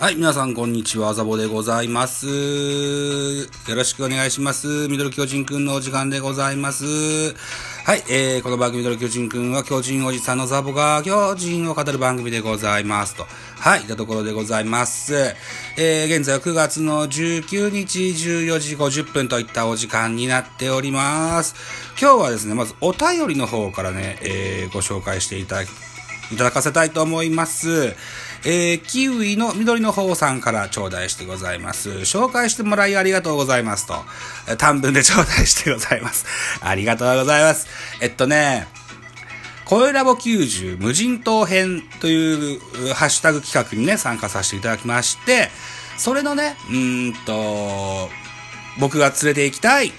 [0.00, 1.12] はい、皆さん、こんにちは。
[1.12, 2.26] ザボでございます。
[2.26, 4.88] よろしくお願いします。
[4.88, 6.86] ミドル巨人くんのお時間でございます。
[6.86, 13.14] はい、えー、この番組ミドル巨人くんは巨人おじさんのザボが巨人を語る番組でございます。
[13.14, 13.26] と。
[13.58, 15.14] はい、いたところでございます。
[15.76, 21.54] えー、現在は9月の19日14時50分といったお時間になっております。
[22.00, 25.68] 今日はですね、まずお便りの方からね、えー、ご紹介していただき、
[26.32, 27.94] いただかせたいと思います。
[28.42, 31.90] えー、キウイの緑の方さんから頂戴してございます。
[31.90, 33.94] 紹介してもらいありがとうございますと。
[34.48, 36.24] えー短文で頂戴してございます。
[36.62, 37.66] ありがとうございます。
[38.00, 38.66] えっとね、
[39.66, 42.60] 声ラボ90無人島編という
[42.94, 45.50] ハッシュタグ企画にね、参加させていただきまして、
[45.98, 48.08] それのね、うんと、
[48.78, 49.92] 僕が連れて行きたい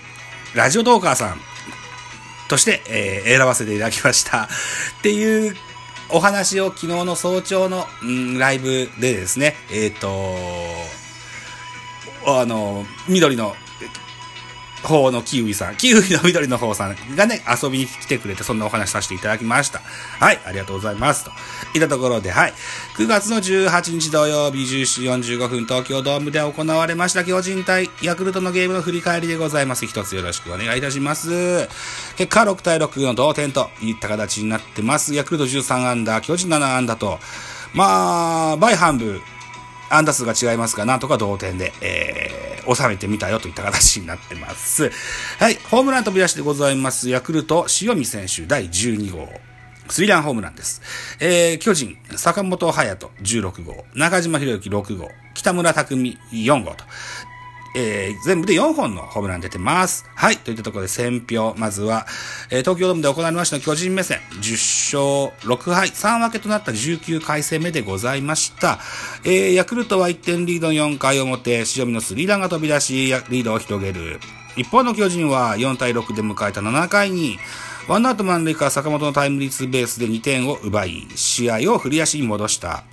[0.55, 1.39] ラジオトーカーさん
[2.49, 4.45] として、えー選ばせていただきました。
[4.45, 4.47] っ
[5.03, 5.55] ていう
[6.13, 10.35] お話を昨日の早朝の、うん、ライブでですね、えっ、と、
[12.27, 13.55] あの、緑の
[14.83, 19.79] 方のキウイさん、キウイの緑の方さんがね、遊びに来てくれて、そんなお話させていただきました。
[20.19, 21.25] はい、ありがとうございます。
[21.25, 21.31] と。
[21.73, 22.53] いったところで、はい。
[22.97, 29.85] 9月の18日土曜日17時45分、東京ドームで行われました巨人対ヤクルトのゲームの振り返りでございます。
[29.85, 31.67] 一つよろしくお願いいたします。
[32.17, 35.13] 結果6対6の同点といった形になってます。
[35.13, 37.19] ヤクルト13アンダー、巨人7アンダーと、
[37.73, 39.21] まあ、倍半分、
[39.91, 44.91] 安打数が違いますが、なんとか同点で、えー、収めてみたよといった形になってます。
[45.39, 47.09] はい、ホームラン飛び出しでございます。
[47.09, 49.29] ヤクルト、塩見選手第12号。
[49.89, 50.81] スリランホームランです。
[51.19, 56.85] えー、巨人、坂本隼人16号、中島博之6号、北村匠海4号と、
[57.73, 60.05] えー、全部で4本のホームラン出てます。
[60.13, 60.37] はい。
[60.37, 61.55] といったところで選票。
[61.57, 62.05] まずは、
[62.49, 64.19] えー、東京ドームで行われました巨人目線。
[64.41, 68.79] 10勝6敗3分けとなった19回戦目でございました。
[69.23, 74.19] えー、ヤクルトは1点リードの4回表、塩見のスリーランが飛び出し、リードを広げる。
[74.57, 77.37] 一方の巨人は4対6で迎えた7回に、
[77.87, 82.83] ワンアウト満塁から坂本のタイムリーツーベースで2点を奪い、試合を振り足に戻した。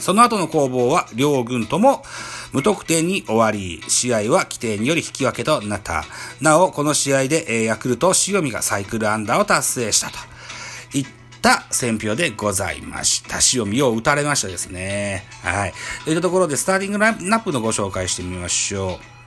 [0.00, 2.02] その後の攻防は両軍とも
[2.52, 6.04] 無得点に終わり、試合は規定により引き分けとなった。
[6.40, 10.18] なお、この試合で、えヤクルト塩見がサイクルアンダーを達成したと。
[10.92, 11.06] いっ
[11.40, 13.38] た選票でございました。
[13.54, 15.24] 塩見を打たれましたですね。
[15.42, 15.74] はい。
[16.04, 19.19] といったところで、スターティングラインナップのご紹介してみましょう。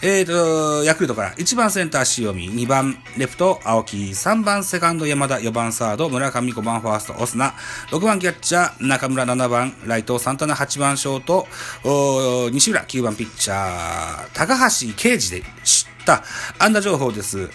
[0.00, 1.34] えーと、ヤクルトから。
[1.34, 7.54] 1番センター塩見、2番レフト青木、3番セカンド山田、4番サード村上、5番ファーストオスナ、
[7.90, 10.20] 6番キャッチャー中村、7番ライト。
[10.20, 11.48] サンタナ、8番ショート。
[11.82, 14.28] おー西浦、9番ピッチャー。
[14.34, 16.22] 高橋啓二で知った。
[16.60, 17.50] 安打情報です。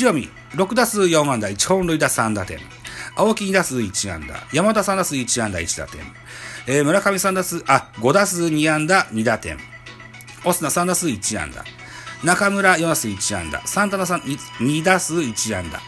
[0.00, 2.60] 塩見、6打数4安打、1本塁打3打点。
[3.16, 6.04] 青木2打数1安打、山田3打数1安打1打点。
[6.68, 9.73] えー村上3打数、あ、5打数2安打2打点。
[10.44, 11.64] オスナ3打数1安打。
[12.22, 13.66] 中村4打数1安打。
[13.66, 15.80] サンタナさん2打数1安打。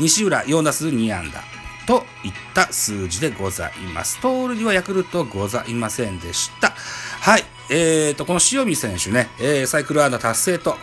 [0.00, 1.42] 西浦4打数2安打。
[1.86, 4.20] といった数字でございます。
[4.20, 6.70] 盗塁はヤクルトございませんでした。
[6.70, 7.44] はい。
[7.70, 10.76] えーと、この塩見選手ね、えーサイクル安打達成と、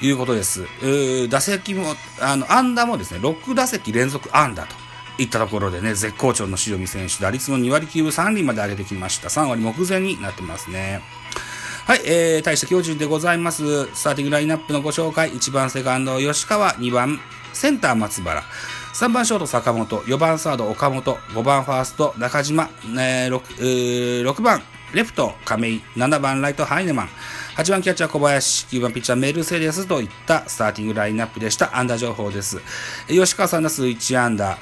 [0.00, 0.64] いうことです。
[0.82, 4.84] えー打席も、あの、安打もですね、6打席連続安打と。
[5.16, 9.28] いったところでね、絶好調の塩見選手、打率も2割9分3厘まで上げてきました。
[9.28, 11.02] 3割目前になってますね。
[11.86, 13.84] はい、えー、大した巨人でございます。
[13.94, 15.30] スターティングラインナップのご紹介。
[15.30, 17.20] 1番セカンド吉川、2番
[17.52, 18.42] センター松原、
[18.94, 24.62] 3番ショート坂本、4番サード岡本、5番ファースト中島、えー 6, えー6番
[24.94, 27.08] レフト亀井、7番ライトハイネマン、
[27.56, 31.76] 8番キャッチャー小林、9番ピッチャーメルセデスといったスターティングラインナップでした。
[31.76, 32.62] 安打情報です。
[33.08, 34.56] 吉川3打数1安打、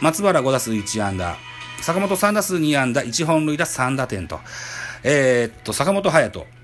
[0.00, 1.36] 松原5打数1安打、
[1.80, 4.40] 坂本3打数2安打、1本塁打3打点と、
[5.04, 6.63] えーっと、坂本隼人、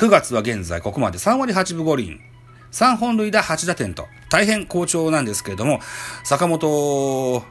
[0.00, 1.18] 9月は現在ここまで。
[1.18, 2.20] 3割8分5厘、
[2.72, 5.80] 3本塁打8打点と、大変好調なんですけれども、
[6.24, 7.44] 坂本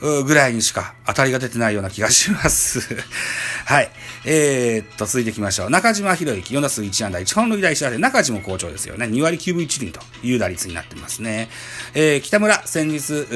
[0.00, 2.80] ぐらいにしか当たりが出てないような気がします。
[3.66, 3.90] はい。
[4.24, 5.70] えー、っと、続いていきましょう。
[5.70, 9.06] 中島博之、4打数1安打、1本塁打1打点、中地も好調ですよね。
[9.06, 11.48] 2割9分1厘という打率になってますね。
[11.94, 13.26] えー、北村、先日、う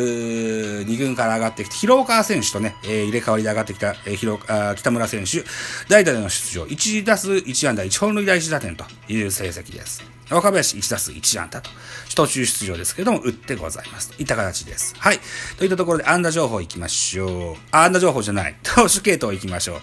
[0.82, 5.44] ー2軍から上がってきて、広岡選手とね、えー入れ替わりで上がってきた、えー、広あ北村選手、
[5.88, 10.02] 代打での出場、1打数1安打、1本塁打1打点という成績です。
[10.31, 11.71] 若林1打数1安打と、
[12.15, 14.12] 途中出場ですけれども、打ってございます。
[14.12, 14.94] といった形です。
[14.99, 15.19] はい。
[15.59, 17.56] といったところで、安打情報いきましょう。
[17.71, 18.56] あ、安打情報じゃない。
[18.62, 19.81] 投手系統いきましょう。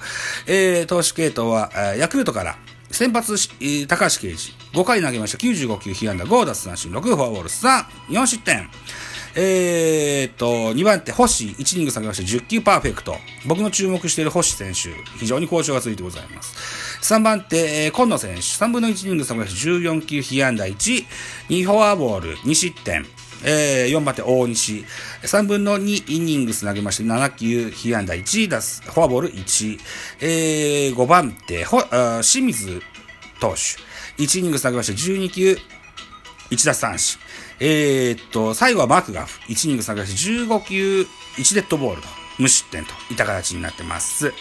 [0.47, 2.57] えー、投手系統は、えーヤクルトから、
[2.89, 5.37] 先発、え高橋奎二、5回投げました。
[5.37, 8.69] 95球、被安打5奪三振、6フォアボール3、4失点。
[9.33, 13.15] えー、っと、2番手、星、1イニング下げまして10球パーフェクト。
[13.45, 14.89] 僕の注目している星選手、
[15.19, 16.90] 非常に好調が続いてございます。
[17.01, 21.05] 3番手、えー、今野選手、3分の1イニング下げまして14球被安打1、
[21.49, 23.05] 2フォアボール、2失点。
[23.43, 24.85] えー、4番手、大西。
[25.23, 29.79] 3分の2イニングス投げまして、7球、被安打1、出す、フォアボール1。
[30.21, 32.83] えー、5番手、ほあ清水
[33.39, 34.21] 投手。
[34.21, 35.57] 1イニングス投げまして、12球、
[36.51, 37.17] 1打三振。
[37.59, 39.39] えー、っと、最後はマクガフ。
[39.49, 41.07] 1イニング下げまして、15球、
[41.37, 42.07] 1デッドボールと、
[42.37, 44.31] 無失点といった形になってます。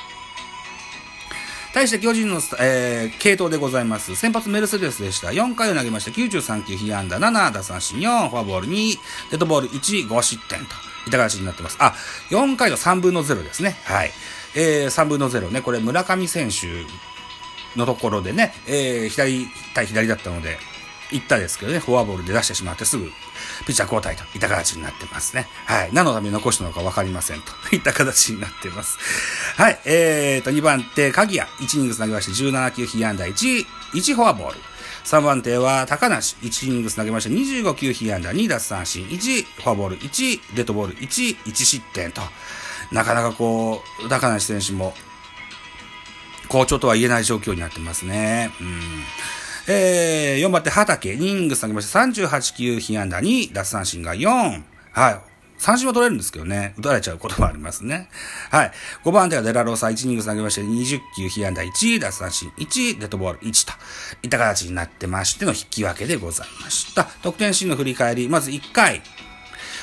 [1.73, 4.17] 対して巨人の、えー、系統でございます。
[4.17, 5.29] 先発メルセデスでした。
[5.29, 6.11] 4回を投げました。
[6.11, 8.99] 93球、被安打7、打三振4、フォアボール2、
[9.31, 10.65] デッドボール1、5失点と
[11.07, 11.77] いた形になってます。
[11.81, 11.95] あ、
[12.31, 13.77] 4回の3分の0ですね。
[13.85, 14.11] はい。
[14.57, 15.63] えー、3分の0ね。
[15.63, 16.67] これ村上選手
[17.79, 20.59] のところでね、えー、左対左だったので、
[21.13, 23.07] 行ったですけどね、フォアボールで出してしまってすぐ、
[23.67, 25.47] ピッチャー交代といった形になってますね。
[25.67, 25.91] はい。
[25.93, 28.99] 何のために残したのかわかりませんといった形になってます。
[29.57, 29.81] はい。
[29.85, 31.49] えーと、2番手、鍵谷。
[31.49, 33.65] 1イニング投げまして17球被安打1、
[33.95, 34.61] 1フォアボール。
[35.05, 36.37] 3番手は高梨。
[36.37, 42.23] 1イニング投げまして25球被安打2奪三振1、フォアボール1、デッドボール1、1失点と。
[42.93, 44.95] なかなかこう、高梨選手も、
[46.49, 48.51] 好調とは言えない状況になってますね。
[48.61, 49.05] うん。
[49.67, 51.15] えー、4番手、畑。
[51.15, 54.63] 2イング下げまして、38球被安打2、奪三振が4。
[54.93, 55.31] はい。
[55.61, 58.09] 三振は取れるんですけどね、打たれちゃうこともありますね。
[58.51, 58.73] はい。
[59.05, 63.73] 5番手はデラローサ、1イニング下げまして、20球被安打1、奪三振1、デッドボール1と
[64.23, 67.05] いった形になってましての引き分けでございました。
[67.23, 69.03] 得点シーンの振り返り、まず1回、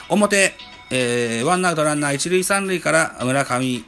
[0.09, 0.56] 表、
[0.89, 3.85] えー、ワンアウトランナー一塁三塁から村上、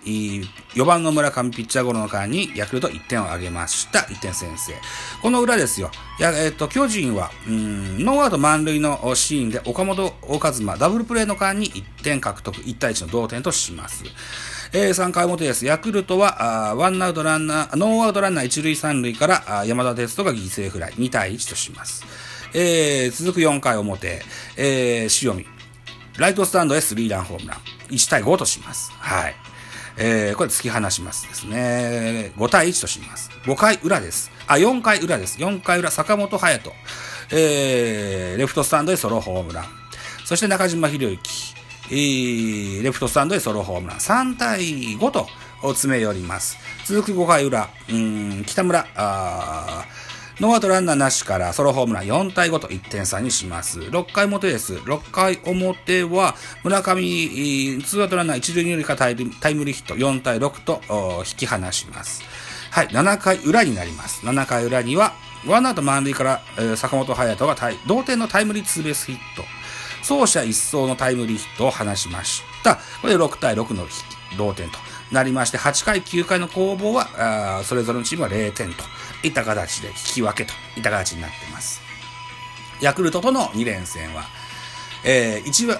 [0.76, 4.00] 4番の村上ピッチャーゴロの間にヤクルト1点を挙げました。
[4.00, 4.74] 1点先制。
[5.22, 5.90] この裏ですよ。
[6.20, 14.04] や、えっ、ー、と、巨人は、うん、ノーアウト満塁のシーンで岡本和真ダブルプレーの間に1点獲得、1対1の同点とします。
[14.72, 15.66] えー、3回表です。
[15.66, 22.06] ヤクルトは、あワンアウトランナー、ノーアウトランナー一塁三塁からあ山田哲人が犠牲フライ2対1とします。
[22.54, 24.22] えー、続く4回表、
[24.56, 25.46] えー、塩見。
[26.18, 27.60] ライトスタンドへスリーランホームラン。
[27.90, 28.92] 1対5とします。
[28.92, 29.36] はい。
[30.02, 32.32] えー、これ突き放しますですね。
[32.38, 33.30] 5対1とします。
[33.44, 34.32] 5回裏です。
[34.48, 35.38] あ、4回裏です。
[35.40, 36.72] 4回裏、坂本隼人。
[37.32, 39.66] えー、レフトスタンドへソロホームラン。
[40.24, 41.56] そして中島博之。
[41.92, 43.98] えー、レフトスタンドへソロホームラン。
[43.98, 44.62] 3対
[44.98, 45.28] 5と
[45.62, 46.58] 詰め寄ります。
[46.86, 49.99] 続く5回裏、うん、北村、あー
[50.40, 53.82] ノーアウトランナーなしからソロホームラン4対5と1点差にします。
[53.82, 54.76] 6回表です。
[54.76, 56.34] 6回表は
[56.64, 59.00] 村上、ツーアウトランナー1塁2塁から
[59.42, 60.82] タイムリーヒット4対6と
[61.30, 62.24] 引き離します。
[62.72, 64.26] はい、7回裏になります。
[64.26, 65.12] 7回裏には、
[65.46, 69.44] ワンアウト満塁から、えー、坂本隼人が同点のタイムリーツーベースヒット。
[70.02, 72.76] 走者一掃のタイムリーヒットを放しました。
[73.02, 73.86] これで6対6の
[74.38, 74.78] 同点と
[75.12, 78.84] なりまして、8回、9回の攻防は、それぞれのチームは0点と
[79.24, 81.82] いった形で引き分けといった形になっています。
[82.82, 84.24] ヤクルトとの2連戦は、
[85.04, 85.80] えー、1、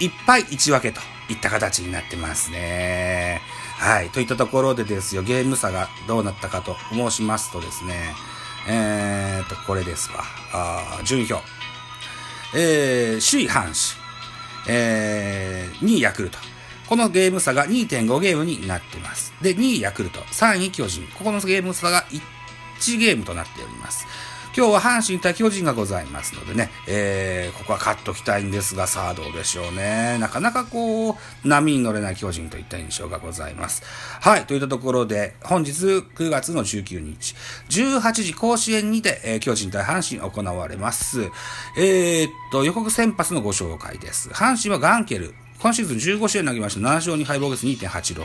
[0.00, 3.40] 1敗1分けといった形になってますね。
[3.78, 4.10] はい。
[4.10, 8.14] といったところでですよ、ゲーム差がどうなったかと申しますとですね、
[8.68, 10.24] えーと、これですわ。
[10.52, 11.46] あ順位表。
[12.54, 13.74] えー、首位阪神、
[14.68, 16.38] えー、2位ヤクルト。
[16.88, 19.34] このゲーム差が2.5ゲームになっています。
[19.42, 21.06] で、2位ヤクルト、3位巨人。
[21.18, 22.04] ここのゲーム差が
[22.80, 24.06] 1ゲームとなっております。
[24.56, 30.18] 今日は阪神対巨人がございますのでね、えー、ここは勝っときたいんですが、さあどうでしょうね。
[30.18, 31.14] なかなかこう、
[31.44, 33.84] 波に乗れない巨人といった印象がございます。
[34.20, 37.36] はい、といったところで、本日9月の19日、
[37.68, 41.30] 18時甲子園にて、えー、巨人対阪神行われます。
[41.76, 44.30] えー、っと、予告先発のご紹介です。
[44.30, 46.80] 阪神はガンケル、今シーズン15試合投げました。
[46.80, 48.24] 7勝2敗防御率2.86。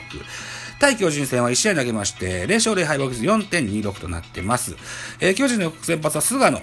[0.80, 4.76] 対巨人戦は1試合投げまして、0勝0敗防御率4.26となってます。
[5.20, 6.62] えー、巨人の先発は菅野。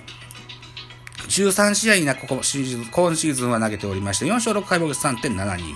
[1.28, 5.74] 13試合になここシーズン、今シーズンは投げておりまして、4勝6敗防御率3.72。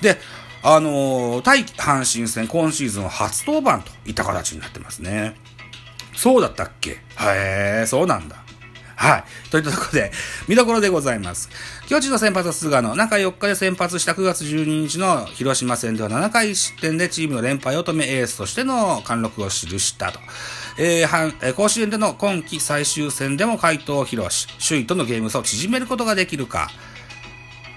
[0.00, 0.18] で、
[0.62, 5.36] あのー、対阪神戦、今シーズン初登板といった形になってますね。
[6.16, 6.90] そうだったっけ？
[6.90, 7.00] へ
[7.82, 8.43] え、そうなんだ。
[9.04, 9.50] はい。
[9.50, 10.10] といったところで、
[10.48, 11.50] 見どころでございます。
[11.88, 20.20] 巨人の先発は菅野、中4日で先発した9月12日の広島戦では7回失点でチームの連敗を止めエースとしての貫禄を記したと。
[20.78, 26.70] えー、甲子園での今季最終戦でも回答を披露し、首位とのゲーム差を縮めることができるか。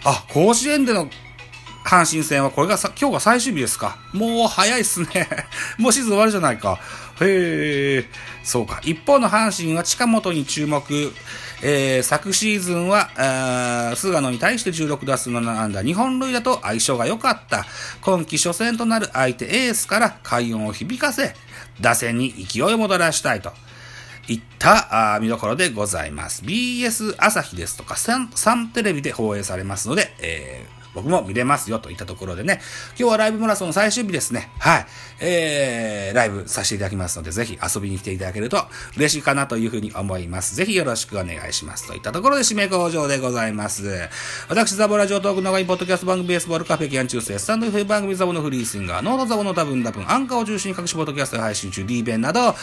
[0.05, 1.09] あ、甲子園での
[1.87, 3.97] 阪神戦はこれがさ、今日が最終日ですか。
[4.13, 5.27] もう早いっすね。
[5.79, 6.79] もうシーズン終わるじゃないか。
[7.21, 8.05] へえ、
[8.43, 8.79] そうか。
[8.83, 10.83] 一方の阪神は近本に注目。
[11.63, 13.09] えー、昨シーズンは、
[13.95, 17.65] 菅野に対して16打数の7打、日本塁打と相性が良かった。
[18.01, 21.33] 今季初戦となる相手エースから快音を響かせ、
[21.81, 23.51] 打線に勢いを戻らしたいと。
[24.29, 26.43] いった見どころでございます。
[26.43, 32.59] BS 朝日ですとかサン、サンテレビで放映されますので、えー僕も見れますよといったところでね、
[32.97, 34.49] 今日はライブマラソン最終日ですね。
[34.57, 34.85] はい。
[35.19, 38.57] えー、ライブさせていただきますので、ぜひ遊びに来ていただけると
[38.95, 40.55] 嬉しいかなというふうに思います。
[40.55, 41.87] ぜひよろしくお願いします。
[41.87, 44.09] といったところで締め工場でございます。
[44.49, 52.55] 私、ザボラジオトーク長いポッドキャスト番組ベースボールカフェキャン中世、スタンド F 番組ザボのフリースインガー、ノートザボの多分多分、アンカーを中心に各種ポッドキャストで配信中、D 弁など、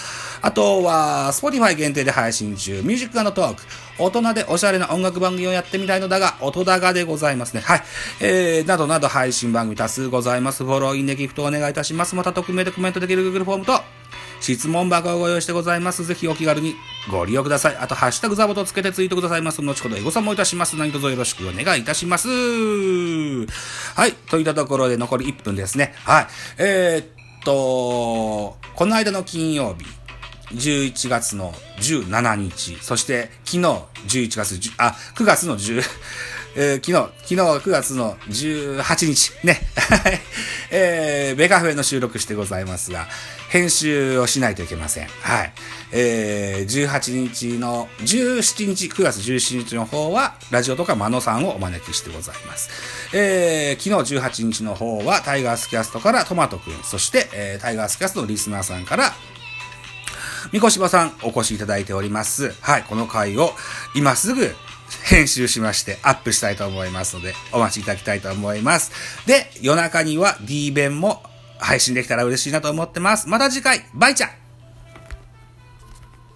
[0.42, 3.62] あとは、スポティファイ限定で配信中、ミュージックトーク、
[3.98, 7.60] 大人でおしゃれな音楽番組をやってみたいのだが、音高でございますね。
[7.60, 7.82] はい。
[8.20, 10.64] えー、などなど配信番組多数ございます。
[10.64, 12.14] フォロー、インネギフトお願いいたします。
[12.14, 13.80] また匿名でコメントできる Google フォームと、
[14.40, 16.04] 質問箱をご用意してございます。
[16.04, 16.74] ぜひお気軽に
[17.10, 17.76] ご利用ください。
[17.76, 19.62] あと、ハッシュタグザボとつけてツイートくださいます。
[19.62, 20.76] 後ほどエゴサもいたします。
[20.76, 22.28] 何卒よろしくお願いいたします。
[22.28, 24.12] はい。
[24.28, 25.94] といったところで残り1分ですね。
[26.04, 26.26] はい。
[26.58, 27.06] えー、っ
[27.44, 29.86] と、この間の金曜日、
[30.52, 33.58] 11月の17日、そして昨日
[34.06, 35.82] 11月、あ、9月の10、
[36.56, 39.60] えー、昨日、昨日は9月の18日、ね。
[39.76, 40.20] は い
[40.70, 43.08] えー、ベカフェの収録してございますが、
[43.48, 45.08] 編集をしないといけません。
[45.20, 45.52] はい。
[45.92, 52.70] えー、18日の、17日、9月17日の方は、ラジオとかマノさんをお招きしてございます。
[53.12, 59.14] えー、昨日18日の方は、タイガースキャストからトマトくん、そして、えー、タイガースキャストのリスナーさんから、
[60.54, 62.52] 三越島さんお越しいただいております。
[62.60, 63.50] はい、この回を
[63.96, 64.54] 今すぐ
[65.02, 68.92] 編集しましてアップしたいと思いますので、お待ちいただきたいと思います。
[69.26, 71.24] で、夜中には D 弁も
[71.58, 73.28] 配信できたら嬉しいなと思ってます。
[73.28, 74.43] また次回、バイチャ